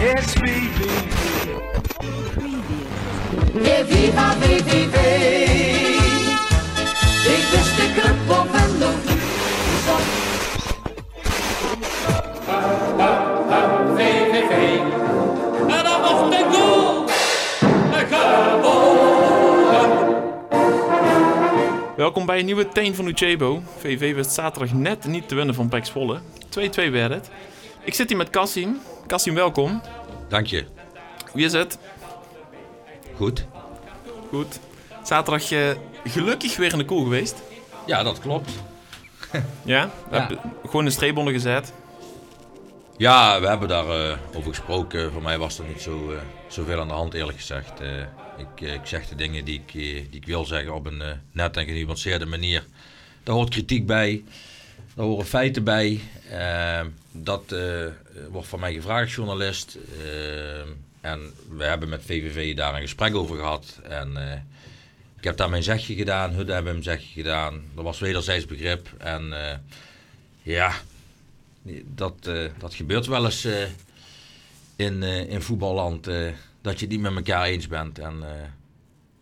[0.00, 1.46] It's VVV.
[3.52, 4.96] Weer viva VVV.
[7.24, 9.22] Ik wist de club op en nog niet.
[13.96, 14.78] VVV.
[15.68, 17.06] En dat was de goal.
[21.96, 23.62] Welkom bij een nieuwe Teen van Uchebo.
[23.78, 26.20] VV wist zaterdag net niet te winnen van Pax Volle.
[26.58, 27.30] 2-2 werd het.
[27.84, 28.80] Ik zit hier met Cassim.
[29.06, 29.80] Cassim, welkom.
[30.28, 30.64] Dank je.
[31.32, 31.78] Hoe is het?
[33.16, 33.46] Goed.
[34.28, 34.58] Goed.
[35.04, 35.70] Zaterdag eh,
[36.04, 37.36] gelukkig weer in de koel geweest.
[37.86, 38.50] Ja, dat klopt.
[39.64, 39.90] Ja?
[40.08, 40.18] We Ja.
[40.20, 41.72] hebben gewoon een streeponder gezet.
[42.96, 45.12] Ja, we hebben daar eh, over gesproken.
[45.12, 46.18] Voor mij was er niet zo, eh,
[46.48, 47.72] zoveel aan de hand, eerlijk gezegd.
[48.36, 51.64] Ik, ik zeg de dingen die ik, die ik wil zeggen op een net en
[51.64, 52.64] genuanceerde manier.
[53.22, 54.24] Daar hoort kritiek bij.
[54.98, 56.00] Daar horen feiten bij.
[56.30, 56.80] Eh,
[57.12, 57.86] dat eh,
[58.30, 59.78] wordt van mij gevraagd, journalist.
[60.02, 60.60] Eh,
[61.00, 63.80] en we hebben met VVV daar een gesprek over gehad.
[63.82, 64.40] En eh,
[65.18, 66.32] ik heb daar mijn zegje gedaan.
[66.32, 67.54] Hun hebben een zegje gedaan.
[67.76, 68.88] Er was wederzijds begrip.
[68.98, 69.56] En eh,
[70.42, 70.72] ja,
[71.84, 73.48] dat, dat gebeurt wel eens
[74.76, 76.04] in, in voetballand.
[76.60, 77.98] dat je het niet met elkaar eens bent.
[77.98, 78.22] En,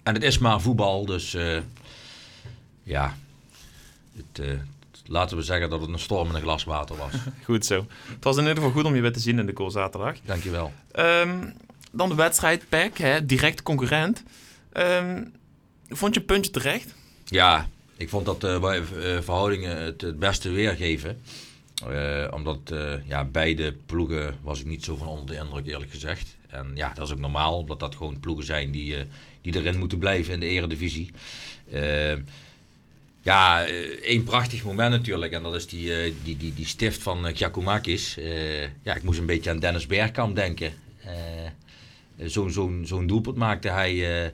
[0.03, 1.36] en het is maar voetbal, dus
[2.83, 3.17] ja.
[4.17, 4.58] Het,
[5.07, 7.12] laten we zeggen dat het een storm in een glas water was.
[7.45, 7.87] Goed zo.
[8.09, 10.17] Het was in ieder geval goed om je weer te zien in de kool zaterdag.
[10.25, 10.73] Dankjewel.
[10.91, 11.51] Ehm,
[11.93, 14.23] dan de wedstrijd PEC, hè, direct concurrent.
[14.73, 15.25] Ehm,
[15.89, 16.95] vond je puntje terecht?
[17.25, 18.83] Ja, ik vond dat de
[19.23, 21.20] verhoudingen het, het beste weergeven.
[21.85, 25.91] Eh, omdat eh, ja, beide ploegen was ik niet zo van onder de indruk eerlijk
[25.91, 26.37] gezegd.
[26.48, 29.03] En ja, dat is ook normaal, omdat dat gewoon ploegen zijn die, eh,
[29.41, 31.11] die erin moeten blijven in de eredivisie.
[33.27, 35.33] Eh, ja, eh, één prachtig moment natuurlijk.
[35.33, 38.17] En dat is die, eh, die, die, die stift van uh, Giacomakis.
[38.19, 40.73] Eh, ja, ik moest een beetje aan Dennis Bergkamp denken.
[41.05, 41.11] Eh,
[42.25, 43.92] Zo'n zo'n doelpunt maakte hij.
[43.92, 44.25] eh,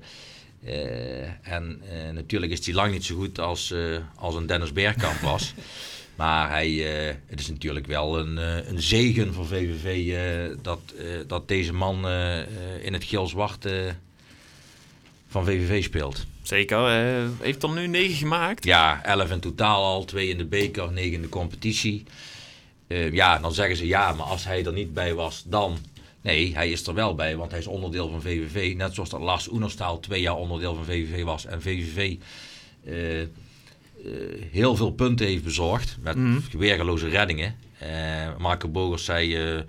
[0.64, 4.72] eh, en eh, natuurlijk is hij lang niet zo goed als, eh, als een Dennis
[4.72, 5.54] Bergkamp was.
[6.16, 6.69] maar hij,
[7.08, 11.48] eh, het is natuurlijk wel een, eh, een zegen voor VVV eh, dat, eh, dat
[11.48, 12.47] deze man eh, eh,
[12.82, 13.91] in het geel-zwart eh,
[15.28, 16.26] van VVV speelt.
[16.42, 16.86] Zeker.
[16.86, 18.64] eh, heeft er nu negen gemaakt.
[18.64, 22.04] Ja, 11 in totaal al, twee in de beker, negen in de competitie.
[22.92, 25.78] Eh, ja, dan zeggen ze ja, maar als hij er niet bij was, dan.
[26.20, 28.75] Nee, hij is er wel bij, want hij is onderdeel van VVV.
[28.76, 31.47] Net zoals dat Lars Oenerstaal twee jaar onderdeel van VVV was.
[31.47, 32.16] En VVV
[32.84, 33.28] eh, eh,
[34.50, 36.16] heel veel punten heeft bezorgd met
[36.52, 37.56] weergeloze reddingen.
[38.38, 39.64] Marco Bogers zei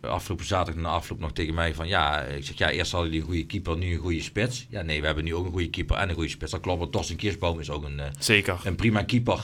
[0.00, 3.20] afgelopen zaterdag na afloop nog tegen mij van ja, ik zeg ja, eerst hadden die
[3.20, 4.66] een goede keeper, nu een goede spits.
[4.68, 6.50] Ja, nee, we hebben nu ook een goede keeper en een goede spits.
[6.50, 8.60] Dat klopt, want Torsten Kirschbaum is ook een, eh, Zeker.
[8.64, 9.40] een prima keeper.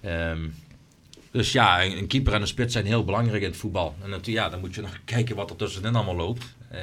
[0.00, 0.46] Ehm,
[1.30, 3.94] dus ja, een een keeper en een spits zijn heel belangrijk in het voetbal.
[4.02, 6.44] En natuurlijk, ja, dan moet je nog kijken wat er tussenin allemaal loopt.
[6.68, 6.80] Eh,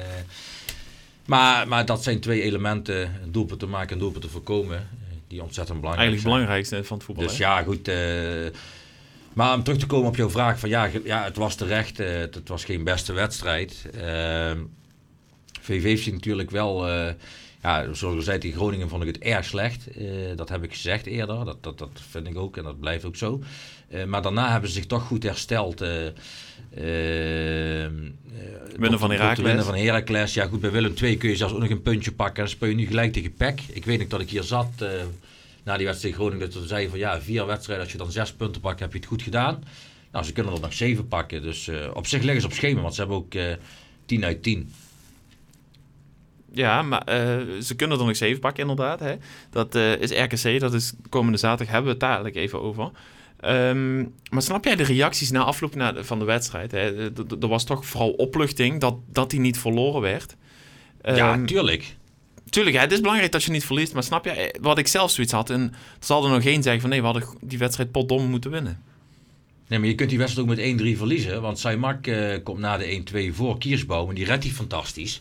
[1.26, 4.84] maar, maar dat zijn twee elementen, een doelpunt te maken en doelpunt te voorkomen, eh,
[5.28, 6.32] die ontzettend belangrijk Eigenlijk het zijn.
[6.34, 7.26] belangrijkste van het voetbal.
[7.26, 7.44] Dus hè?
[7.44, 7.88] ja, goed.
[9.34, 12.00] Maar om terug te komen op jouw vraag van ja, ja het was terecht.
[12.00, 13.86] eh, het, het was geen beste wedstrijd.
[14.00, 14.58] Ehm
[15.60, 16.88] VV heeft zich natuurlijk wel...
[16.88, 17.12] eh,
[17.62, 19.86] ja, zoals ik zei, tegen Groningen vond ik het erg slecht.
[19.86, 20.04] Eh,
[20.36, 21.44] dat heb ik gezegd eerder.
[21.44, 23.40] Dat, dat, dat vind ik ook en dat blijft ook zo.
[24.06, 25.80] Maar daarna hebben ze zich toch goed hersteld.
[25.80, 26.14] eh, ehm,
[26.74, 27.88] eh,
[28.78, 29.46] Winnen van Heracles.
[29.46, 30.34] Winnen van Heracles.
[30.34, 32.36] Ja goed, bij Willem II kun je zelfs ook nog een puntje pakken.
[32.42, 33.60] Dan speel je nu gelijk tegen PEC.
[33.72, 34.70] Ik weet nog dat ik hier zat
[35.64, 36.50] na die wedstrijd Groningen.
[36.50, 37.84] Dat ze zeiden van ja, vier wedstrijden.
[37.84, 39.64] Als je dan zes punten pakt, heb je het goed gedaan.
[40.12, 41.42] Nou, ze kunnen er nog zeven pakken.
[41.42, 42.80] Dus eh, op zich liggen ze op schema.
[42.80, 43.52] Want ze hebben ook eh
[44.06, 44.72] 10 uit 10.
[46.52, 49.00] Ja, maar eh, ze kunnen er nog zeven pakken inderdaad.
[49.00, 49.14] Hè.
[49.50, 52.90] Dat is RKC, dat is komende zaterdag, hebben we het dadelijk even over.
[53.40, 53.98] Ehm,
[54.30, 56.70] maar snap jij de reacties na afloop na de- van de wedstrijd?
[56.70, 57.10] Hè?
[57.40, 60.36] Er was toch vooral opluchting dat, dat die niet verloren werd.
[61.04, 61.96] ja, Ehm, tuurlijk.
[62.54, 63.92] Tuurlijk, het is belangrijk dat je niet verliest.
[63.94, 65.50] Maar snap je wat ik zelf zoiets had?
[65.50, 68.50] En er zal er nog geen zeggen van nee, we hadden die wedstrijd potdom moeten
[68.50, 68.82] winnen.
[69.68, 71.42] Nee, maar je kunt die wedstrijd ook met 1-3 verliezen.
[71.42, 73.02] Want Saimak eh komt na de
[73.32, 74.08] 1-2 voor Kiersboom.
[74.08, 75.20] En die redt hij fantastisch.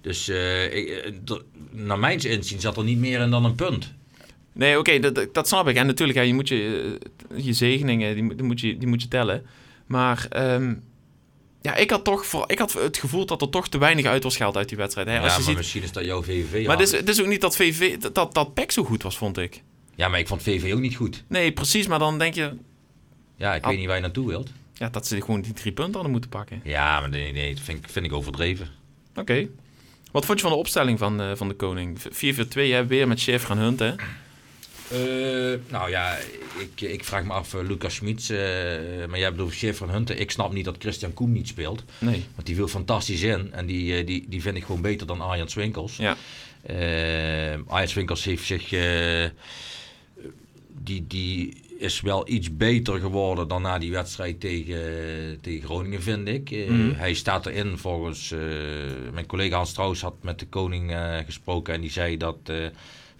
[0.00, 1.36] Dus eh, ik, eh,
[1.70, 3.92] naar mijn inzien zat er niet meer in dan een punt.
[4.52, 5.76] Nee, oké, dat, dat- dat snap ik.
[5.76, 6.98] En natuurlijk, hè, je moet je,
[7.34, 9.46] eh, je zegeningen, die, moet- die, moet je, die moet je tellen.
[9.86, 10.74] Maar ehm,
[11.62, 14.22] ja, ik had toch voor, ik had het gevoel dat er toch te weinig uit
[14.22, 15.06] was gehaald uit die wedstrijd.
[15.06, 15.14] Hè?
[15.14, 16.66] ja, Als maar je ziet, misschien is dat jouw VVV.
[16.66, 19.16] maar het is, het is ook niet dat VV, dat, dat, PEC zo goed was,
[19.18, 19.62] vond ik.
[19.94, 21.24] Ja, maar ik vond VV ook niet goed.
[21.26, 22.52] Nee, precies, maar dan denk je
[23.36, 24.50] Ja, ik weet niet waar je naartoe wilt.
[24.74, 26.60] ja, dat ze gewoon die drie punten hadden moeten pakken.
[26.64, 28.68] Ja, maar nee, nee dat vind ik, vind ik overdreven.
[29.14, 29.48] Oké.
[30.12, 31.98] Wat vond je van de opstelling van, eh, van de koning?
[31.98, 33.96] 4-4-2, hè, weer met chef gaan hunten.
[34.90, 36.16] Eh, nou ja,
[36.58, 38.28] ik, ik vraag me af, eh, Lucas Schmid,
[39.08, 40.16] maar jij bedoelt Chef van Hunter.
[40.18, 41.84] Ik snap niet dat Christian Koen niet speelt.
[41.98, 42.24] Nee.
[42.34, 43.52] Want die viel fantastisch in.
[43.52, 45.96] En die, eh, die, die vind ik gewoon beter dan Arjan Swinkels.
[45.96, 46.16] Ja.
[46.62, 48.72] Eh Arjan Swinkels heeft zich...
[48.72, 49.24] eh,
[50.82, 56.28] die, die is wel iets beter geworden dan na die wedstrijd tegen, tegen Groningen, vind
[56.28, 56.50] ik.
[56.50, 56.92] Eh, Mhm.
[56.94, 58.32] Hij staat erin volgens...
[58.32, 58.38] eh,
[59.12, 61.74] mijn collega Hans Trouws had met de koning eh, gesproken.
[61.74, 62.36] En die zei dat...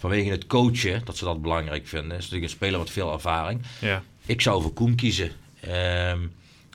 [0.00, 2.10] Vanwege het coachen, dat ze dat belangrijk vinden.
[2.10, 3.62] is natuurlijk een speler met veel ervaring.
[3.80, 4.02] Ja.
[4.26, 5.30] Ik zou voor Koen kiezen.
[5.60, 6.18] Ehm,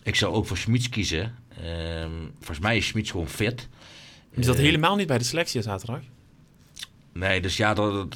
[0.04, 1.36] ik zou ook voor Schmitz kiezen.
[1.64, 3.68] Ehm, volgens mij is Schmitz gewoon fit.
[4.32, 6.00] Is dat Eh, helemaal niet bij de selectie zaterdag?
[7.14, 8.08] Nee, dus ja, er,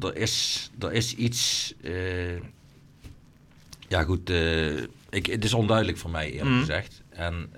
[0.00, 1.74] er is, er is iets.
[1.82, 2.36] eh,
[3.88, 4.30] ja, goed.
[4.30, 4.76] eh,
[5.10, 6.58] ik, het is onduidelijk voor mij, eerlijk Mhm.
[6.58, 7.02] gezegd.
[7.08, 7.50] En.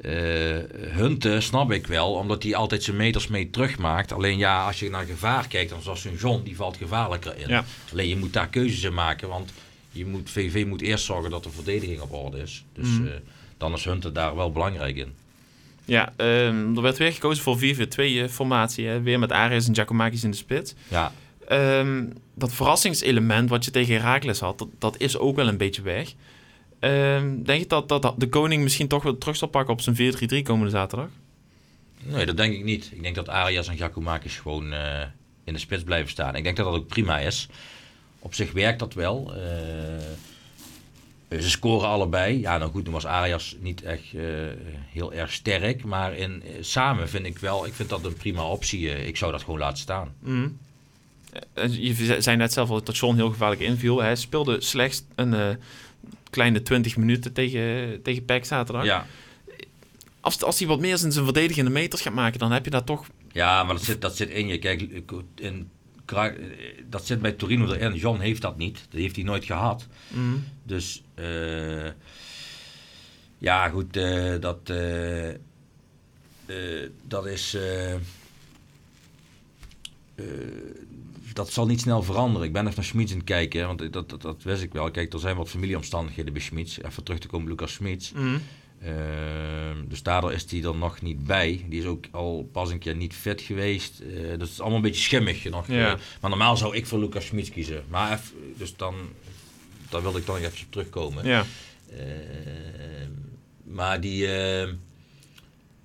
[0.00, 4.12] Eh eh, Hunte snap ik wel, omdat hij altijd zijn meters mee terugmaakt.
[4.12, 7.48] Alleen ja, als je naar gevaar kijkt, dan zoals een John, die valt gevaarlijker in.
[7.48, 7.64] Ja.
[7.92, 9.52] Alleen je moet daar keuzes in maken, want
[9.90, 12.64] je moet, VV moet eerst zorgen dat de verdediging op orde is.
[12.72, 13.06] Dus Mhm.
[13.06, 13.12] eh,
[13.58, 15.12] dan is Hunte daar wel belangrijk in.
[15.84, 18.86] Ja, ehm, er werd weer gekozen voor 4-4-2-formatie.
[18.86, 19.00] hè.
[19.02, 20.74] Weer met Arias en Giacomakis in de spits.
[20.88, 21.12] Ja,
[21.48, 22.04] Ehm,
[22.34, 26.12] dat verrassingselement wat je tegen Herakles had, dat, dat is ook wel een beetje weg.
[26.80, 29.96] Ehm, denk je dat, dat de koning misschien toch wel terug zal pakken op zijn
[29.96, 31.08] 4-3-3 komende zaterdag?
[32.02, 32.90] Nee, dat denk ik niet.
[32.92, 35.00] Ik denk dat Arias en Giacomakis gewoon eh,
[35.44, 36.36] in de spits blijven staan.
[36.36, 37.48] Ik denk dat dat ook prima is.
[38.18, 39.32] Op zich werkt dat wel.
[39.34, 42.40] Eh, ze scoren allebei.
[42.40, 44.22] Ja, nou goed, toen was Arias niet echt eh,
[44.88, 45.84] heel erg sterk.
[45.84, 49.06] Maar in, samen vind ik wel, ik vind dat een prima optie.
[49.06, 50.12] Ik zou dat gewoon laten staan.
[51.54, 54.02] Eh, Je zei net zelf al dat John heel gevaarlijk inviel.
[54.02, 55.58] Hij speelde slechts een
[56.30, 58.84] kleine 20 minuten tegen, tegen PEC zaterdag.
[58.84, 59.06] Ja.
[60.20, 62.84] Als, als hij wat meer in zijn verdedigende meters gaat maken, dan heb je daar
[62.84, 63.06] toch...
[63.32, 64.58] ja, maar dat zit, dat zit in je.
[64.58, 65.02] Kijk,
[65.34, 65.70] in,
[66.16, 66.32] eh,
[66.88, 67.94] dat zit bij Torino erin.
[67.94, 68.86] John heeft dat niet.
[68.90, 69.86] Dat heeft hij nooit gehad.
[70.08, 70.36] Mhm.
[70.62, 71.88] Dus eh,
[73.38, 74.72] ja, goed, eh, dat,
[77.06, 77.56] dat is.
[81.44, 82.46] Dat zal niet snel veranderen.
[82.46, 84.90] Ik ben even naar Schmitz aan het kijken, want dat, dat, dat wist ik wel.
[84.90, 86.78] Kijk, er zijn wat familieomstandigheden bij Schmitz.
[86.78, 88.12] Even terug te komen, op Lucas Schmitz.
[88.12, 88.38] Mhm.
[88.82, 91.64] Ehm, dus daardoor is hij er nog niet bij.
[91.68, 94.00] Die is ook al pas een keer niet fit geweest.
[94.00, 95.66] Eh, dus het is allemaal een beetje schimmig nog.
[95.66, 95.92] Ja.
[95.92, 97.84] Eh, maar normaal zou ik voor Lucas Schmitz kiezen.
[97.88, 98.94] Maar eff- dus dan,
[99.88, 101.26] daar wilde ik dan even op terugkomen.
[101.26, 101.44] Ja.
[101.90, 103.10] Ehm,
[103.64, 104.74] maar die, ehm,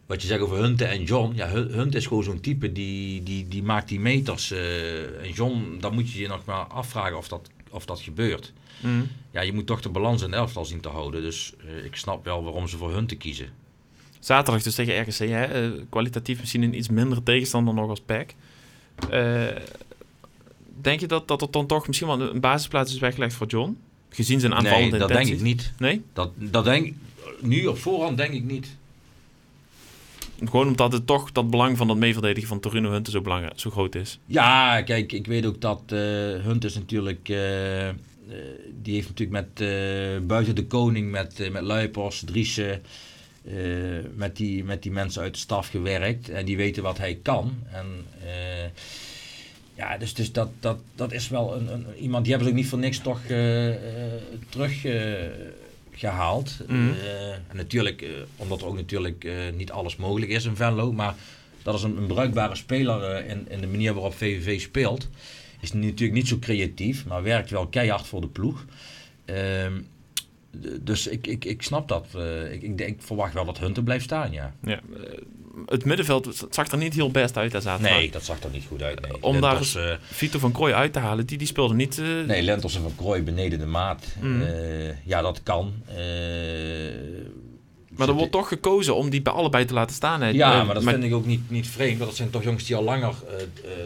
[0.05, 1.35] wat je zegt over Hunte en John.
[1.35, 4.51] Ja, Hun- Hunte is gewoon zo'n type die, die, die maakt die meters.
[4.51, 8.53] eh, en John, dan moet je je nog maar afvragen of dat, of dat gebeurt.
[8.79, 9.01] Mhm.
[9.31, 11.21] Ja, je moet toch de balans in de elftal zien te houden.
[11.21, 13.49] Dus eh, ik snap wel waarom ze voor Hunte kiezen.
[14.19, 15.17] Zaterdag dus tegen RKC.
[15.17, 15.43] Hè?
[15.43, 18.35] eh, kwalitatief misschien een iets mindere tegenstander nog als PEC.
[19.09, 19.43] Eh,
[20.81, 23.77] denk je dat, dat er dan toch misschien wel een basisplaats is weggelegd voor John?
[24.09, 25.73] Gezien zijn aanvallende nee, dat denk ik niet.
[25.77, 26.01] Nee?
[26.13, 26.93] Dat, dat denk
[27.41, 28.75] nu op voorhand denk ik niet.
[30.43, 33.69] Gewoon omdat het toch dat belang van dat meeverdedigen van Torino Hunte zo, belangrijk, zo
[33.69, 34.19] groot is.
[34.25, 35.99] Ja, kijk, ik weet ook dat eh
[36.43, 37.29] Hunt is natuurlijk...
[37.29, 37.95] eh, eh,
[38.81, 39.67] die heeft natuurlijk met
[40.27, 42.81] buiten de koning, met, met Luipers, Driessen...
[44.15, 46.29] met, die, met die mensen uit de staf gewerkt.
[46.29, 47.53] En die weten wat hij kan.
[47.71, 47.85] En
[49.75, 52.23] ja, dus, dus dat, dat, dat is wel een, een, iemand...
[52.23, 53.21] Die hebben ze ook niet voor niks toch
[54.49, 54.83] terug...
[55.95, 56.57] eh, gehaald.
[56.67, 56.89] Mhm.
[56.89, 60.91] Eh, en natuurlijk, eh, omdat er ook natuurlijk eh, niet alles mogelijk is in Venlo,
[60.93, 61.15] maar
[61.63, 65.07] dat is een, een bruikbare speler in, in de manier waarop VVV speelt.
[65.59, 68.65] Is natuurlijk niet zo creatief, maar werkt wel keihard voor de ploeg.
[69.25, 69.73] Ehm,
[70.81, 72.07] dus ik, ik, ik snap dat.
[72.51, 74.53] Ik, ik, denk- ik verwacht wel dat Hunter blijft staan, ja.
[74.61, 74.79] Ja,
[75.65, 77.97] het middenveld het zag er niet heel best uit daar zaterdag.
[77.97, 79.01] Nee, dat zag er niet goed uit.
[79.01, 79.23] Nee.
[79.23, 81.97] Om daar eh, Vito van Krooi uit te halen, die, die speelde niet...
[81.99, 84.05] eh, Nee, Lentos en Van Krooi beneden de maat.
[84.21, 84.41] Mhm.
[84.41, 85.73] Eh, ja, dat kan.
[87.89, 90.21] Maar er wordt toch gekozen om die bij allebei te laten staan.
[90.21, 90.29] Hè?
[90.29, 91.97] Ja, maar dat vind ik ook niet, niet vreemd.
[91.97, 93.13] Want dat zijn toch jongens die al langer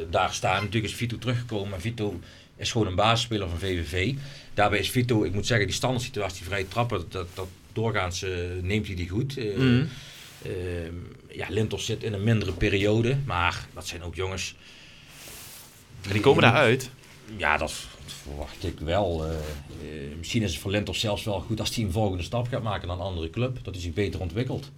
[0.10, 0.64] daar staan.
[0.64, 1.70] Natuurlijk is Vito teruggekomen.
[1.70, 2.20] Maar Vito
[2.56, 4.14] is gewoon een basisspeler van VVV.
[4.54, 7.06] Daarbij is Vito, ik moet zeggen, die standaard situatie vrij trappen.
[7.10, 8.26] Dat, dat doorgaans
[8.62, 9.36] neemt hij die goed.
[9.58, 9.84] Mhm.
[10.42, 10.52] Eh,
[11.38, 13.18] ja, Lintos zit in een mindere periode.
[13.26, 14.56] Maar dat zijn ook jongens...
[16.12, 16.90] Die komen daaruit.
[17.38, 17.74] Ja, dat
[18.06, 19.26] verwacht ik wel.
[19.26, 22.48] Eh, eh, misschien is het voor Lintos zelfs wel goed als hij een volgende stap
[22.48, 23.64] gaat maken naar een andere club.
[23.64, 24.72] Dat hij zich beter ontwikkelt.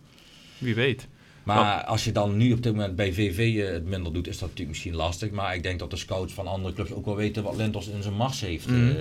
[0.58, 1.08] Wie weet.
[1.44, 4.34] Maar als je dan nu op dit moment bij VV eh, het minder doet, is
[4.34, 5.32] dat natuurlijk misschien lastig.
[5.32, 8.02] Maar ik denk dat de scouts van andere clubs ook wel weten wat Lentos in
[8.02, 8.68] zijn mars heeft.
[8.68, 8.94] Mhm.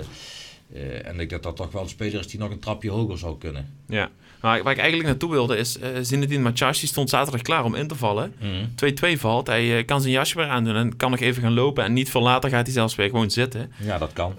[0.75, 2.91] Eh, en ik denk dat dat toch wel een speler is die nog een trapje
[2.91, 3.75] hoger zou kunnen.
[3.89, 4.11] Ja.
[4.41, 7.89] Maar waar ik eigenlijk naartoe wilde is, uh, Zinedine Machashi stond zaterdag klaar om in
[7.89, 8.35] te vallen.
[8.75, 11.85] 2-2 valt, hij eh, kan zijn jasje weer aandoen en kan nog even gaan lopen.
[11.85, 13.73] En niet veel later gaat hij zelfs weer gewoon zitten.
[13.83, 14.35] Ja, dat kan.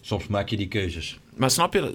[0.00, 1.18] Soms maak je die keuzes.
[1.36, 1.94] Maar snap je,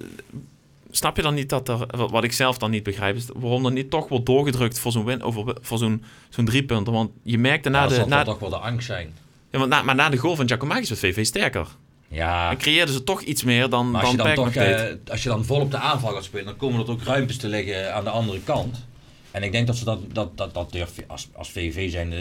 [0.92, 3.72] snap je dan niet dat er, wat- ik zelf dan niet begrijp, is waarom er
[3.72, 6.94] niet toch wordt doorgedrukt voor zo'n win, over, voor zo'n zo'n drie punten?
[6.94, 9.14] Want je merkte na Ja, dat de, zal na, toch wel de angst zijn.
[9.52, 11.68] ja, want na, maar na de goal van Giacomakis was VV sterker.
[12.10, 14.64] Ja, En creëerden ze toch iets meer dan, maar als je dan dan Peck toch,
[14.64, 17.38] eh, als je dan vol op de aanval gaat spelen, dan komen er ook ruimtes
[17.38, 18.88] te liggen aan de andere kant.
[19.32, 22.14] En ik denk dat ze dat, dat, dat, dat durf je, als, als VV zijn,
[22.14, 22.20] eh,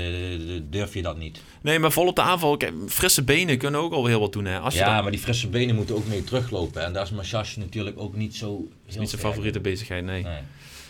[0.71, 1.41] durf je dat niet.
[1.61, 4.45] Nee, maar vol op de aanval, kijk, frisse benen kunnen ook al heel wat doen.
[4.45, 4.59] Hè.
[4.59, 6.85] Als je Ja, dan, maar die frisse benen moeten ook mee teruglopen.
[6.85, 10.27] En daar is Machashi natuurlijk ook niet zo is niet zijn favoriete bezigheid, nee.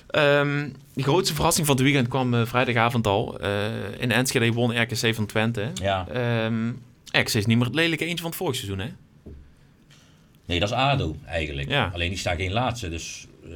[0.08, 3.40] Ehm, de grootste verrassing van het weekend kwam eh, vrijdagavond al.
[3.98, 5.70] In Enschede won RKC van Twente.
[5.74, 6.06] Ja.
[6.08, 6.70] Ehm
[7.12, 8.88] RKC is niet meer het lelijke eentje van het vorig seizoen, hè?
[10.48, 11.68] nee, dat is ADO eigenlijk.
[11.68, 11.90] Ja.
[11.94, 12.88] Alleen die staat geen laatste.
[12.88, 13.50] Dus eh,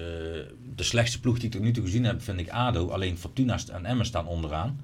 [0.74, 2.88] de slechtste ploeg die ik tot nu toe gezien heb, vind ik ADO.
[2.88, 4.80] Alleen Fortuna en Emmen staan onderaan.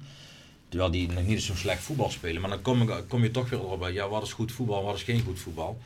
[0.69, 2.41] Terwijl die nog niet zo slecht voetbal spelen.
[2.41, 4.83] Maar dan kom, ik, kom je toch weer erop bij, ja, wat is goed voetbal,
[4.83, 5.81] wat is geen goed voetbal.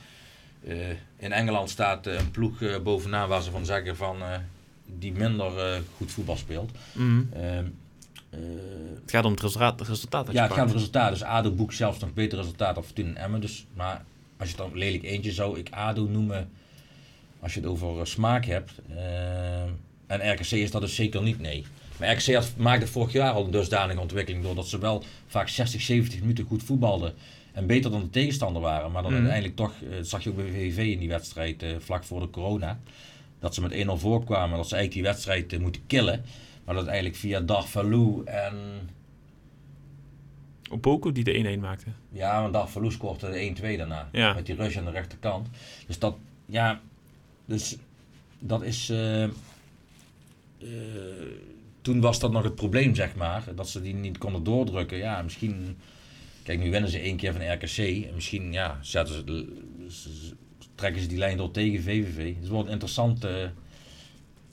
[0.68, 4.18] Eh, in Engeland staat eh, een ploeg bovenaan waar ze van zeggen van,
[4.86, 6.72] die minder goed voetbal speelt.
[6.92, 7.22] Mhm.
[7.34, 7.66] Ehm,
[8.34, 8.40] eh,
[9.02, 11.10] Het gaat om het resultaat, het resultaat dat ja, je het gaat om het resultaat.
[11.12, 13.42] Dus ADO boekt zelfs nog beter resultaat dan Fortuna en Emmen.
[13.42, 14.06] Dus, maar
[14.38, 16.50] als je het dan lelijk eentje zou ik ADO noemen,
[17.40, 18.72] als je het over eh, smaak hebt.
[18.96, 19.62] Eh,
[20.08, 21.66] en RKC is dat dus zeker niet, nee.
[22.00, 25.82] Maar RKC had, maakte vorig jaar al een dusdanige ontwikkeling doordat ze wel vaak 60,
[25.82, 27.14] 70 minuten goed voetbalden.
[27.52, 28.92] En beter dan de tegenstander waren.
[28.92, 29.20] Maar dan Mhm.
[29.20, 32.80] uiteindelijk toch, dat zag je ook bij VVV in die wedstrijd vlak voor de corona.
[33.40, 34.58] Dat ze met 1-0 voorkwamen.
[34.58, 36.24] Dat ze eigenlijk die wedstrijd moeten killen.
[36.66, 38.56] Maar dat eigenlijk via Darfalou en
[40.70, 41.90] Opoku die de 1-1 maakte.
[42.12, 44.10] Ja, want Dag Verloes scoorde de 1-2 daarna.
[44.12, 44.34] Ja.
[44.34, 45.48] Met die rush aan de rechterkant.
[45.88, 46.82] Dus dat, ja,
[47.46, 47.78] dus
[48.40, 48.90] dat is.
[48.90, 49.30] eh, eh,
[51.82, 53.44] toen was dat nog het probleem, zeg maar.
[53.56, 54.98] Dat ze die niet konden doordrukken.
[54.98, 55.78] Ja, misschien.
[56.44, 57.78] Kijk, nu winnen ze één keer van RKC.
[58.08, 59.16] En misschien, ja, zetten
[59.90, 60.36] ze,
[60.76, 62.36] trekken ze die lijn door tegen VVV.
[62.40, 63.48] Het wordt een interessant, eh,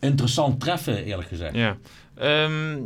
[0.00, 1.54] interessant treffen, eerlijk gezegd.
[1.54, 1.76] Ja.
[2.14, 2.78] Ehm,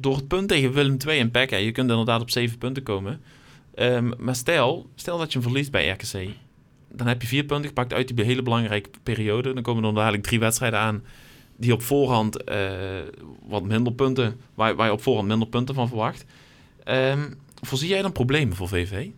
[0.00, 2.82] door het punt tegen Willem II en PEC, hè, je kunt inderdaad op 7 punten
[2.82, 3.20] komen.
[3.74, 6.28] Ehm, maar stel, stel dat je hem verliest bij RKC.
[6.92, 9.54] Dan heb je vier punten gepakt uit die hele belangrijke periode.
[9.54, 11.02] Dan komen er dadelijk drie wedstrijden aan
[11.56, 12.70] die op voorhand eh,
[13.46, 16.24] wat minder punten, waar, waar je op voorhand minder punten van verwacht.
[16.84, 19.08] Ehm, voorzie jij dan problemen voor VV?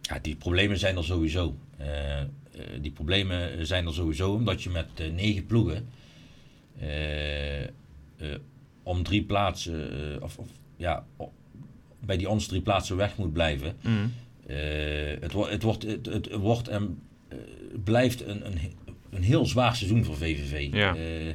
[0.00, 1.56] Ja, die problemen zijn er sowieso.
[1.76, 1.86] Eh,
[2.80, 5.88] die problemen zijn er sowieso omdat je met eh, negen ploegen
[6.78, 7.68] eh, eh,
[8.82, 11.06] om drie plaatsen, eh, of, of ja,
[12.00, 13.76] bij die ons drie plaatsen weg moet blijven.
[13.82, 14.12] Mm.
[14.46, 14.56] Eh,
[15.20, 16.98] het, wo- het, wordt, het, het wordt en
[17.28, 17.38] eh,
[17.84, 18.58] blijft een, een,
[19.10, 20.68] een heel zwaar seizoen voor VVV.
[20.74, 20.94] Ja.
[20.96, 21.34] Eh,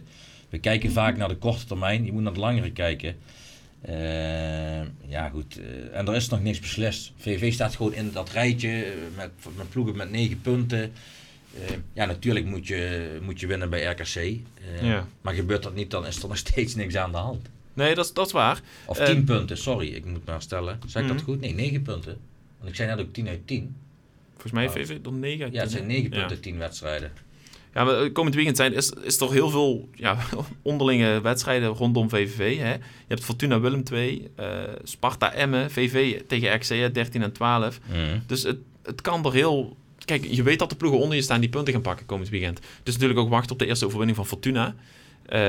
[0.50, 3.16] we kijken vaak naar de korte termijn, je moet naar de langere kijken.
[3.82, 5.60] Eh, ja, goed.
[5.60, 7.12] eh, en er is nog niks beslist.
[7.18, 10.82] VV staat gewoon in dat rijtje eh, met, met ploegen met negen punten.
[10.82, 14.16] Eh, ja, natuurlijk moet je, moet je winnen bij RKC.
[14.16, 14.40] Eh,
[14.82, 15.08] Ja.
[15.22, 17.50] Maar gebeurt dat niet, dan is er nog steeds niks aan de hand.
[17.74, 18.62] Nee, dat is, dat is waar.
[18.86, 20.80] Of Eh, 10 punten, sorry, ik moet maar stellen.
[20.88, 21.18] Zeg ik Mhm.
[21.18, 21.40] dat goed?
[21.40, 22.18] Nee, 9 punten.
[22.58, 23.76] Want ik zei net ook 10 uit 10.
[24.32, 24.74] Volgens mij Oh.
[24.74, 25.96] heeft VV er 9 uit Ja, het 10, zijn hè?
[25.98, 26.20] 9 Ja.
[26.20, 27.12] punten, 10 wedstrijden.
[27.74, 30.18] Ja, maar eh, komend weekend zijn, is, is er heel veel ja,
[30.62, 32.58] onderlinge wedstrijden rondom VVV.
[32.58, 32.72] Hè?
[32.74, 34.48] Je hebt Fortuna Willem 2, eh,
[34.84, 37.80] Sparta Emmen, VV tegen RKC hè, 13 en 12.
[38.28, 39.78] Dus het, het kan er heel...
[40.06, 42.60] Kijk, je weet dat de ploegen onder je staan die punten gaan pakken komend weekend.
[42.84, 44.76] Dus natuurlijk ook wachten op de eerste overwinning van Fortuna.
[45.32, 45.40] Eh,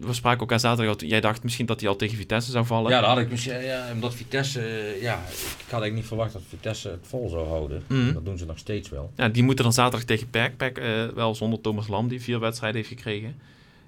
[0.00, 2.90] we spraken elkaar zaterdag, dat jij dacht misschien dat hij al tegen Vitesse zou vallen.
[2.90, 6.32] Ja, dat had ik misschien, ja, omdat Vitesse, eh, ja, ik had eigenlijk niet verwacht
[6.32, 7.82] dat Vitesse het vol zou houden.
[7.86, 8.12] Mhm.
[8.12, 9.12] Dat doen ze nog steeds wel.
[9.16, 10.56] Ja, die moeten dan zaterdag tegen PEC.
[10.56, 13.36] PEC eh, wel zonder Thomas Lam, die vier wedstrijden heeft gekregen.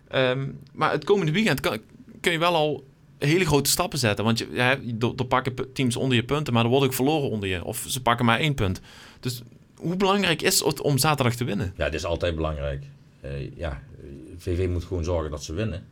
[0.09, 1.78] Ehm, maar het komende weekend kan,
[2.21, 2.85] kun je wel al
[3.18, 4.25] hele grote stappen zetten.
[4.25, 4.78] Want je, ja,
[5.16, 7.64] er, pakken teams onder je punten, maar er wordt ook verloren onder je.
[7.64, 8.80] Of ze pakken maar één punt.
[9.21, 9.42] Dus
[9.76, 11.75] hoe belangrijk is het om zaterdag te winnen?
[11.76, 12.85] Ja, dit is altijd belangrijk.
[13.20, 14.06] Eh, ja, eh,
[14.37, 15.87] VV moet gewoon zorgen dat ze winnen.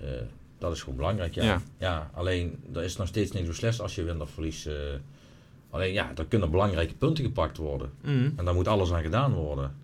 [0.00, 0.08] Eh,
[0.58, 1.44] dat is gewoon belangrijk, ja.
[1.44, 1.62] Ja.
[1.78, 2.10] ja.
[2.14, 4.66] alleen, er is nog steeds niks beslist als je wint of verliest.
[4.66, 4.74] eh.
[5.70, 7.90] alleen, ja, er kunnen belangrijke punten gepakt worden.
[8.00, 8.30] Mhm.
[8.36, 9.74] En daar moet alles aan gedaan worden.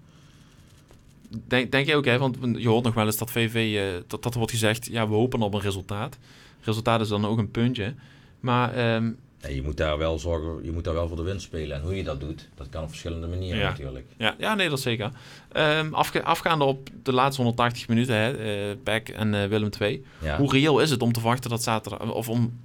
[1.47, 2.19] Denk, denk jij ook, hè?
[2.19, 5.15] want je hoort nog wel eens dat VV, eh, dat, dat wordt gezegd, ja, we
[5.15, 6.19] hopen op een resultaat.
[6.61, 7.95] Resultaat is dan ook een puntje.
[8.41, 9.13] Maar ehm,
[9.51, 11.77] je moet daar wel zorgen, je moet daar wel voor de winst spelen.
[11.77, 13.69] En hoe je dat doet, dat kan op verschillende manieren Ja.
[13.69, 14.07] natuurlijk.
[14.17, 15.11] Ja, ja, nee, dat zeker.
[15.53, 18.31] Ehm, afge- afgaande op de laatste 180 minuten, hè,
[18.71, 20.05] eh Beck en eh, Willem II.
[20.23, 20.37] Ja.
[20.39, 22.59] Hoe reëel is het om te verwachten dat zaterdag, of om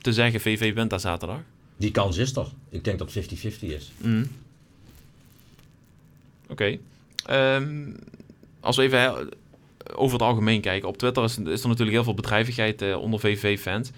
[0.00, 1.38] te zeggen VV wint daar zaterdag?
[1.76, 2.46] Die kans is er.
[2.68, 3.90] Ik denk dat 50-50 is.
[3.98, 4.24] Mhm.
[6.48, 6.78] Oké.
[7.26, 7.90] Ehm,
[8.60, 9.10] als we even hè,
[9.94, 10.88] over het algemeen kijken.
[10.88, 13.90] Op Twitter is, is er natuurlijk heel veel bedrijvigheid eh, onder VV-fans.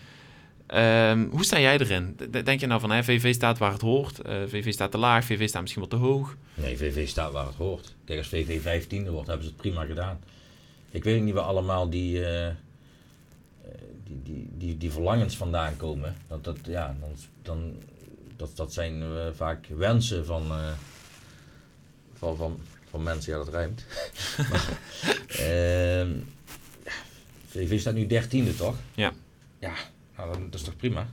[0.70, 2.16] Ehm, hoe sta jij erin?
[2.44, 4.20] Denk je nou van, hè, VV staat waar het hoort.
[4.20, 6.36] eh, VV staat te laag, VV staat misschien wat te hoog.
[6.54, 7.94] Nee, VV staat waar het hoort.
[8.04, 10.20] Kijk, als VV 15e wordt, hebben ze het prima gedaan.
[10.90, 12.54] Ik weet niet waar allemaal die, eh, eh,
[14.04, 16.16] die, die, die, die verlangens vandaan komen.
[16.28, 17.10] Dat, dat, ja, dan,
[17.42, 17.74] dan,
[18.36, 20.72] dat, dat zijn eh, vaak wensen van, eh,
[22.14, 22.60] van, van,
[22.90, 23.32] van mensen.
[23.32, 23.84] Ja, dat rijmt.
[24.50, 24.68] maar,
[25.28, 26.10] ehm,
[27.46, 28.76] VV staat nu 13e, toch?
[28.94, 29.12] Ja.
[29.58, 29.72] Ja,
[30.20, 31.06] nou, dan- dat is toch prima?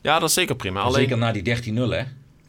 [0.00, 0.80] Ja, dat is zeker prima.
[0.80, 2.02] Alleen, Zeker na die 13-0, hè?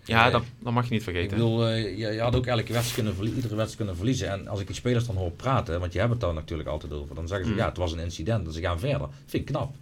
[0.05, 1.37] ja, Eh, dat, dat mag je niet Ik vergeten.
[1.37, 4.29] bedoel, eh, je, je had ook elke wedstrijd kunnen verlie- iedere wedstrijd kunnen verliezen.
[4.31, 6.93] En als ik die spelers dan hoor praten, want je hebt het daar natuurlijk altijd
[6.93, 7.57] over, dan zeggen ze Mm.
[7.57, 9.07] ja, het was een incident en ze gaan verder.
[9.25, 9.73] Vind ik knap.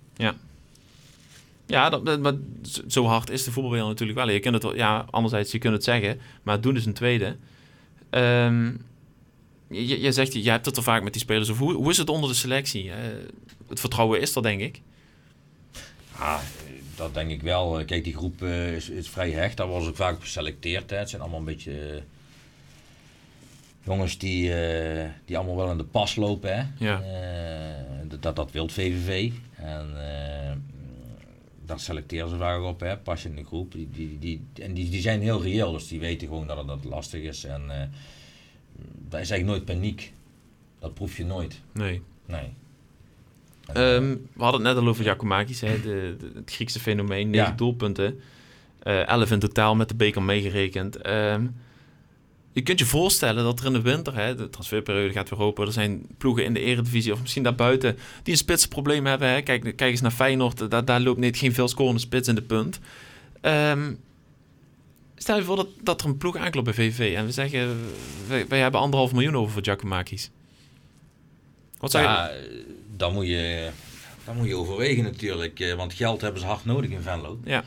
[1.66, 2.34] Ja, dat, dat- maar
[2.88, 4.30] zo hard is de voetbalwereld natuurlijk wel.
[4.30, 7.36] Je kunt het, ja, anderzijds, je kunt het zeggen, maar doen is een tweede.
[8.10, 8.66] Ehm,
[9.68, 11.64] je, je zegt, je hebt het er vaak met die spelers over.
[11.64, 12.90] Hoe, hoe is het onder de selectie?
[12.92, 12.98] Eh,
[13.70, 14.82] het vertrouwen is er, denk ik.
[16.24, 16.42] Ja,
[16.96, 17.86] dat denk ik wel.
[17.86, 19.58] Kijk, die groep eh, is, is vrij hecht.
[19.58, 20.90] Daar worden ze ook vaak op geselecteerd.
[20.90, 20.98] Hè.
[20.98, 22.02] Het zijn allemaal een beetje eh,
[23.84, 26.56] jongens die, eh, die allemaal wel in de pas lopen.
[26.58, 26.64] Hè.
[26.86, 27.04] Ja.
[28.20, 29.32] Dat- dat, wil VVV.
[29.56, 29.94] En
[31.66, 32.80] daar selecteren ze vaak op.
[32.80, 32.98] Hè.
[32.98, 33.72] Pas je in de groep.
[33.72, 35.72] Die, die, die, en die, die zijn heel reëel.
[35.72, 37.44] Dus die weten gewoon dat het dat lastig is.
[37.44, 37.62] En
[39.10, 40.14] daar is eigenlijk nooit paniek.
[40.80, 41.62] Dat proef je nooit.
[41.74, 42.02] Nee.
[42.26, 42.54] Nee.
[43.74, 47.30] Ehm, we hadden het net al over Giacomakis, hè, de, de- het Griekse fenomeen.
[47.30, 47.56] 9 Ja.
[47.56, 48.20] doelpunten.
[48.80, 50.96] eh 11 in totaal met de beker meegerekend.
[50.98, 51.48] Ehm,
[52.52, 55.66] je kunt je voorstellen dat er in de winter, hè, de transferperiode gaat weer open,
[55.66, 59.28] er zijn ploegen in de eredivisie of misschien daarbuiten die een spitsprobleem hebben.
[59.30, 59.42] Hè.
[59.42, 62.42] Kijk, kijk eens naar Feyenoord, daar, daar loopt niet, geen veel scorende spits in de
[62.42, 62.80] punt.
[63.42, 63.94] Ehm,
[65.16, 67.78] stel je voor dat, dat er een ploeg aanklopt bij VV en we zeggen,
[68.28, 70.30] wij, wij hebben anderhalf miljoen over voor Giacomakis.
[71.84, 72.36] Wat ja, eh,
[72.98, 73.70] dan moet je,
[74.26, 75.60] dan moet je overwegen natuurlijk.
[75.60, 77.40] eh, Want geld hebben ze hard nodig in Venlo.
[77.44, 77.64] Ja.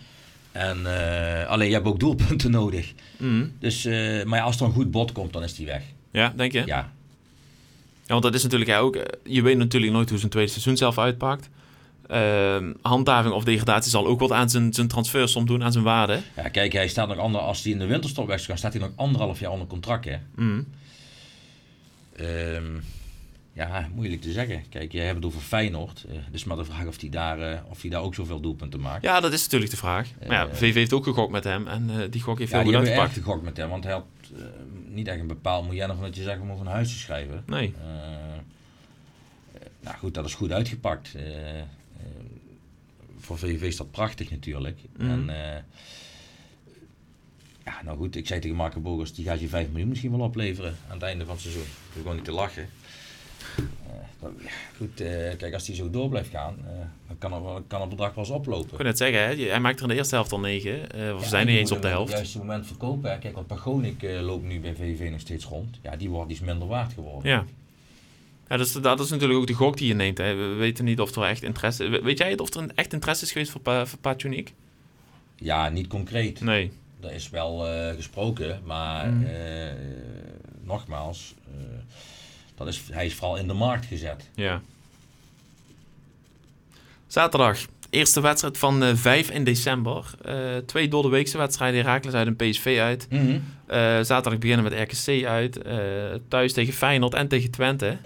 [0.52, 2.92] En, eh, alleen je hebt ook doelpunten nodig.
[3.16, 3.46] Mhm.
[3.58, 3.84] Dus,
[4.24, 5.82] maar ja, als er een goed bod komt, dan is die weg.
[6.10, 6.62] Ja, denk je?
[6.66, 6.92] Ja,
[8.06, 8.98] Ja, want dat is natuurlijk ja, ook.
[9.24, 11.48] Je weet natuurlijk nooit hoe zijn tweede seizoen zelf uitpakt.
[12.08, 16.20] Ehm, handhaving of degradatie zal ook wat aan zijn, zijn transfersom doen, aan zijn waarde.
[16.36, 18.90] ja kijk, hij staat nog ander, als hij in de winterstop weg staat hij nog
[18.96, 20.04] anderhalf jaar onder contract.
[20.04, 20.16] Hè?
[20.34, 20.62] Mhm.
[22.16, 22.64] Ehm,
[23.56, 24.68] ja, moeilijk te zeggen.
[24.68, 26.04] Kijk, jij hebt het over Feyenoord.
[26.08, 29.02] eh, dus maar de vraag of hij daar, eh, of daar ook zoveel doelpunten maakt.
[29.02, 30.08] Ja, dat is natuurlijk de vraag.
[30.26, 32.56] Maar ja, Eh, VV heeft ook gegokt met hem en eh, die gok heeft Ja,
[32.56, 33.26] heel goed hebben erg uitgepakt.
[33.26, 34.04] gegokt met hem, want hij had
[34.36, 34.42] eh,
[34.88, 37.42] niet echt een bepaald miljoen dat je zegt om over een huis te schrijven.
[37.46, 37.74] Nee.
[37.80, 37.94] Eh,
[38.34, 38.40] eh,
[39.80, 41.14] nou goed, dat is goed uitgepakt.
[41.14, 41.64] Eh, eh,
[43.18, 44.78] voor VVV is dat prachtig natuurlijk.
[44.96, 45.10] Mhm.
[45.10, 45.62] En, eh,
[47.64, 50.20] ja, nou goed, ik zei tegen Marco Bogers, die gaat je 5 miljoen misschien wel
[50.20, 51.62] opleveren aan het einde van het seizoen.
[51.62, 52.68] Ik gewoon niet te lachen.
[54.22, 54.28] Ja,
[54.76, 56.72] goed, eh, kijk, als die zo door blijft gaan, eh,
[57.06, 58.70] dan kan, er, kan het bedrag wel eens oplopen.
[58.70, 60.82] Ik kon net zeggen, hè, hij maakt er in de eerste helft al negen.
[60.82, 62.08] of we Ja, zijn niet eens op de helft.
[62.08, 63.10] het juiste moment verkopen.
[63.10, 63.18] Hè.
[63.18, 65.78] Kijk, want Pagonik loopt nu bij VV nog steeds rond.
[65.82, 67.30] Ja, die, wordt, die is minder waard geworden.
[67.30, 67.44] Ja.
[68.48, 70.18] Ja, dus dat is natuurlijk ook de gok die je neemt.
[70.18, 70.34] Hè.
[70.34, 72.92] We weten niet of er echt interesse we- Weet jij het of er een echt
[72.92, 73.98] interesse is geweest voor, Pa- voor?
[75.36, 76.40] Ja, niet concreet.
[76.40, 76.72] Nee.
[77.00, 77.58] Er is wel
[77.96, 79.72] gesproken, maar eh,
[80.64, 81.34] nogmaals,
[82.56, 84.28] dat is, hij is vooral in de markt gezet.
[84.34, 84.60] Ja.
[87.06, 87.58] Zaterdag,
[87.90, 90.10] eerste wedstrijd van eh 5 in december.
[90.24, 90.34] Eh,
[90.66, 93.06] twee door de weekse wedstrijden, Herakles uit en PSV uit.
[93.10, 93.38] Mhm.
[93.66, 95.60] Eh, zaterdag beginnen met RKC uit.
[96.28, 97.96] thuis tegen Feyenoord en tegen Twente.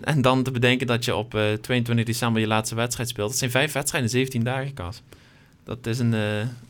[0.00, 3.28] En dan te bedenken dat je op eh, 22 december je laatste wedstrijd speelt.
[3.28, 5.02] Dat zijn vijf wedstrijden in 17 dagen, Kas.
[5.64, 6.12] Dat is een,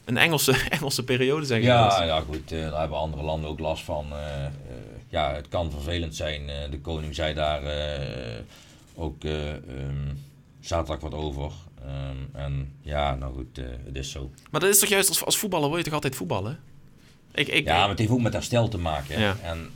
[0.04, 3.84] een Engelse, Engelse periode, zeg ik Ja, ja, goed, daar hebben andere landen ook last
[3.84, 4.06] van.
[5.08, 6.48] Ja, het kan vervelend zijn.
[6.48, 8.38] Eh, de koning zei daar eh,
[8.94, 10.14] ook eh, ehm,
[10.60, 11.52] zaterdag wat over.
[11.84, 14.30] Ehm, en ja, nou goed, het is zo.
[14.50, 16.58] Maar dat is toch juist, als, als voetballer wil je toch altijd voetballen?
[17.34, 19.20] Ik, ik, Ja, maar het heeft ook met herstel te maken.
[19.20, 19.36] Ja.
[19.42, 19.70] En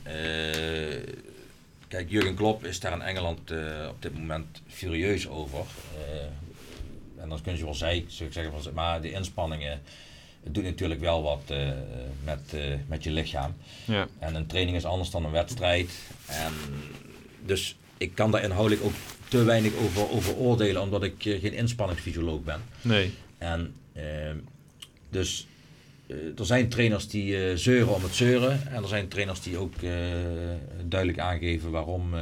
[1.87, 3.39] kijk, Jurgen Klopp is daar in Engeland
[3.89, 5.65] op dit moment furieus over.
[7.17, 9.81] En dan kun je wel zei- zou ik zeggen, van, maar de inspanningen,
[10.43, 11.69] het doet natuurlijk wel wat eh,
[12.23, 13.55] met, eh, met je lichaam.
[13.85, 14.07] ja.
[14.19, 15.91] En een training is anders dan een wedstrijd.
[16.27, 16.53] En
[17.45, 18.93] dus ik kan daar inhoudelijk ook
[19.27, 22.61] te weinig over, over oordelen, omdat ik eh, geen inspanningsfysioloog ben.
[22.81, 23.13] Nee.
[23.37, 24.37] En ehm,
[25.09, 25.47] dus
[26.37, 28.67] er zijn trainers die zeuren om het zeuren.
[28.67, 29.73] En er zijn trainers die ook
[30.85, 32.13] duidelijk aangeven waarom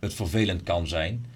[0.00, 1.26] het vervelend kan zijn.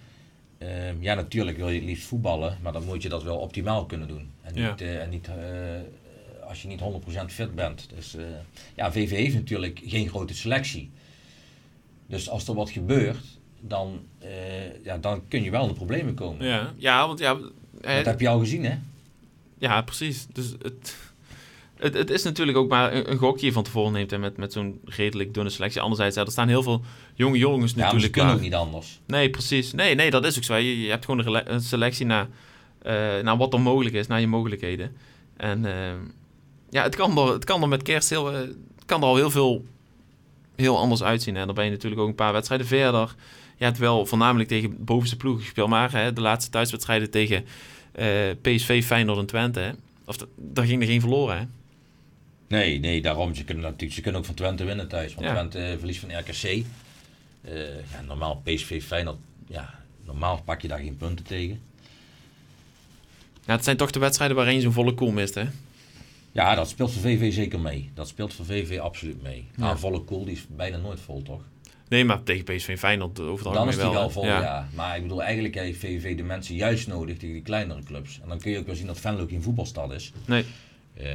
[0.58, 3.86] Ehm, ja, natuurlijk wil je het liefst voetballen, maar dan moet je dat wel optimaal
[3.86, 4.30] kunnen doen.
[4.42, 4.70] En Ja.
[4.70, 5.34] niet, eh, en niet eh,
[6.48, 7.88] als je niet 100% fit bent.
[7.94, 8.24] Dus eh,
[8.74, 10.90] ja, VV heeft natuurlijk geen grote selectie.
[12.06, 13.24] Dus als er wat gebeurt,
[13.60, 14.00] dan,
[14.82, 16.46] ja, dan kun je wel in de problemen komen.
[16.46, 17.34] Ja, ja want ja,
[17.80, 18.74] Dat heb je al gezien, hè?
[19.58, 20.26] ja precies.
[20.32, 20.96] Dus het,
[21.78, 24.18] het, het is natuurlijk ook maar een, een gok die je van tevoren neemt hè,
[24.18, 25.80] met, met zo'n redelijk dunne selectie.
[25.80, 26.82] Anderzijds, ja, er staan heel veel
[27.14, 29.00] jonge jongens Ja, natuurlijk kunnen ook niet anders.
[29.06, 29.72] Nee, precies.
[29.72, 30.54] Nee, nee, dat is ook zo.
[30.54, 32.28] Je, je hebt gewoon een, selectie naar,
[32.82, 34.96] eh, naar wat er mogelijk is, naar je mogelijkheden.
[35.36, 35.94] En eh,
[36.70, 38.40] ja, het kan, er, het kan er met kerst heel, eh,
[38.86, 39.64] kan er al heel veel
[40.56, 41.36] heel anders uitzien.
[41.36, 43.14] En dan ben je natuurlijk ook een paar wedstrijden verder.
[43.56, 47.44] Je hebt wel voornamelijk tegen bovenste ploegen gespeeld, maar hè, de laatste thuiswedstrijden tegen
[48.40, 49.70] PSV, Feyenoord en Twente, hè,
[50.04, 51.38] of daar ging er geen verloren.
[51.38, 51.44] Hè?
[52.48, 53.34] Nee, nee, daarom.
[53.34, 55.14] Ze kunnen, natuurlijk, ze kunnen ook van Twente winnen thuis.
[55.14, 55.32] Want Ja.
[55.32, 56.42] Twente eh, verliest van RKC.
[56.42, 56.64] Eh,
[57.92, 61.60] ja, normaal PSV Feyenoord, ja, normaal pak je daar geen punten tegen.
[63.46, 65.44] Ja, het zijn toch de wedstrijden waarin je zo'n volle koel mist, hè?
[66.32, 67.90] Ja, dat speelt voor VV zeker mee.
[67.94, 69.44] Dat speelt voor VV absoluut mee.
[69.56, 69.62] Ja.
[69.64, 71.40] Nou, volle koel, die is bijna nooit vol, toch?
[71.88, 74.10] Nee, maar tegen PSV en Feyenoord over het Dan is die wel.
[74.10, 74.68] vol, ja.
[74.74, 78.20] Maar ik bedoel, eigenlijk heeft VV de mensen juist nodig tegen die kleinere clubs.
[78.22, 80.12] En dan kun je ook wel zien dat Venlo geen voetbalstad is.
[80.24, 80.44] Nee,
[80.94, 81.06] Eh,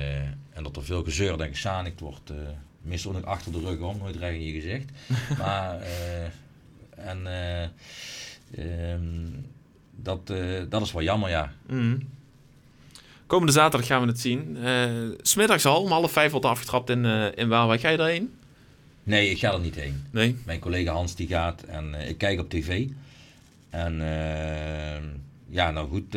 [0.53, 2.29] en dat er veel gezeurd en gesanikt wordt.
[2.29, 2.37] eh
[2.83, 4.91] meestal ook nog achter de rug om, nooit recht in je gezicht.
[5.41, 6.23] maar, eh,
[6.95, 7.63] en eh,
[8.91, 9.03] ehm,
[9.91, 10.33] dat,
[10.69, 11.53] dat is wel jammer, ja.
[11.65, 11.97] Mhm.
[13.27, 14.57] Komende zaterdag gaan we het zien.
[15.21, 17.81] Smiddags al, om half vijf wordt afgetrapt in, in Waalwijk.
[17.81, 18.33] Ga je erheen?
[19.03, 20.05] Nee, ik ga er niet heen.
[20.11, 20.35] Nee.
[20.45, 22.87] Mijn collega Hans die gaat en ik kijk op tv.
[23.69, 23.95] En
[25.49, 26.15] ja, nou goed,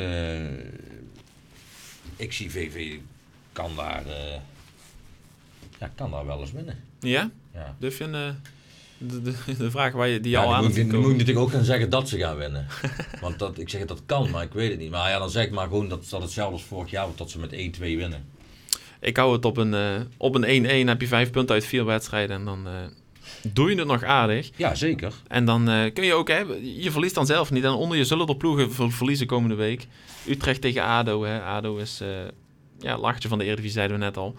[2.17, 2.99] ik zie VV
[3.57, 4.41] kan daar, eh,
[5.81, 6.79] ja, kan daar wel eens winnen.
[7.01, 7.31] Ja?
[7.55, 7.75] Ja.
[7.79, 8.29] Durf je een, eh,
[8.99, 11.51] de, de, de vraag waar je, die Ja, al aan moet, ik- moet natuurlijk ook
[11.51, 12.67] gaan zeggen dat ze gaan winnen.
[13.21, 14.91] Want dat, ik zeg dat kan, maar ik weet het niet.
[14.91, 17.39] Maar ja, dan zeg ik maar gewoon dat, dat hetzelfde als vorig jaar, dat ze
[17.39, 18.25] met 1-2 winnen.
[19.01, 20.45] Ik hou het op een, eh, op een
[20.85, 20.89] 1-1.
[20.89, 22.37] heb je vijf punten uit vier wedstrijden.
[22.37, 22.73] En dan eh,
[23.53, 24.51] doe je het nog aardig.
[24.57, 25.13] Ja, zeker.
[25.29, 27.65] En dan eh, kun je ook, hè, je verliest dan zelf niet.
[27.65, 29.87] En onder je zullen er ploegen ver- verliezen komende week.
[30.29, 31.25] Utrecht tegen ADO.
[31.25, 31.41] Hè.
[31.43, 32.09] ADO is, eh
[32.79, 34.35] ja, lachtje van de Eredivisie, zeiden we net al.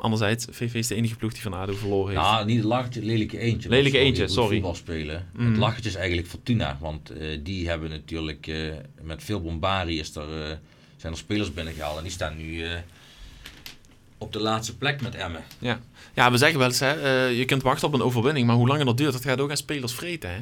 [0.00, 2.30] Anderzijds, VV is de enige ploeg die van ADO verloren heeft.
[2.30, 3.68] Nou, niet het lachertje, lelijke eentje.
[3.68, 4.52] Lelijke eentje, sorry.
[4.52, 5.28] voetbal spelen.
[5.32, 5.46] Mhm.
[5.46, 6.78] Het lachertje is eigenlijk Fortuna.
[6.80, 10.56] Want eh, die hebben natuurlijk eh, met veel bombari is er, eh,
[10.96, 11.96] zijn er spelers binnengehaald.
[11.96, 12.64] En die staan nu
[14.18, 15.44] op de laatste plek met Emmen.
[15.58, 15.80] Ja.
[16.14, 18.46] ja, we zeggen wel eens, hè, je kunt wachten op een overwinning.
[18.46, 20.30] Maar hoe langer dat duurt, dat gaat ook aan spelers vreten.
[20.30, 20.40] Hè?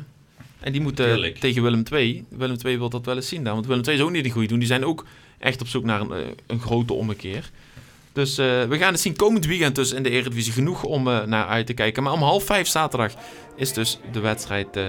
[0.60, 1.38] En die moeten Tuurlijk.
[1.38, 2.24] tegen Willem II.
[2.28, 3.54] Willem II wil dat wel eens zien daar.
[3.54, 4.58] Want Willem II is ook niet de goede doen.
[4.58, 5.04] Die zijn ook
[5.38, 7.50] echt op zoek naar een, eh, een grote ommekeer.
[8.12, 10.52] Dus eh, we gaan het zien komend weekend dus in de Eredivisie.
[10.52, 12.02] Genoeg om eh, naar uit te kijken.
[12.02, 13.12] Maar om half vijf zaterdag
[13.56, 14.84] is dus de wedstrijd eh,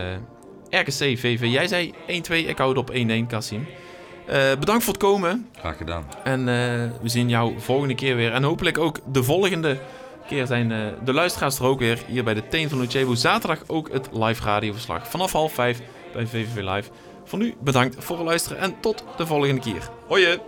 [0.70, 1.48] RKC VV.
[1.52, 3.68] Jij zei 1-2, ik hou het op 1-1, Kassim.
[4.28, 5.48] Eh, bedankt voor het komen.
[5.58, 6.06] Graag gedaan.
[6.24, 6.46] En
[7.02, 8.32] we zien jou volgende keer weer.
[8.32, 9.80] En hopelijk ook de volgende
[10.30, 13.16] keer zijn eh, de luisteraars er ook weer hier bij de Teen van Lucebo.
[13.16, 15.82] Zaterdag ook het live radioverslag vanaf half vijf
[16.14, 16.90] bij VVV Live.
[17.24, 19.90] Voor nu bedankt voor het luisteren en tot de volgende keer.
[20.08, 20.22] Hoi!
[20.22, 20.40] je.